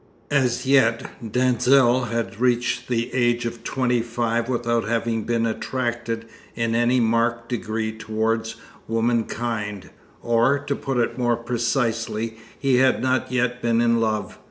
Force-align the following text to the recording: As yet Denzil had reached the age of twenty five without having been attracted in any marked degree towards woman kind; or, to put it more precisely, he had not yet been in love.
As 0.31 0.65
yet 0.65 1.05
Denzil 1.31 2.05
had 2.05 2.39
reached 2.41 2.87
the 2.87 3.13
age 3.13 3.45
of 3.45 3.63
twenty 3.63 4.01
five 4.01 4.49
without 4.49 4.85
having 4.87 5.25
been 5.25 5.45
attracted 5.45 6.25
in 6.55 6.73
any 6.73 6.99
marked 6.99 7.49
degree 7.49 7.91
towards 7.95 8.55
woman 8.87 9.25
kind; 9.25 9.91
or, 10.23 10.57
to 10.57 10.75
put 10.75 10.97
it 10.97 11.19
more 11.19 11.35
precisely, 11.37 12.35
he 12.57 12.77
had 12.77 12.99
not 13.03 13.31
yet 13.31 13.61
been 13.61 13.79
in 13.79 13.99
love. 14.01 14.39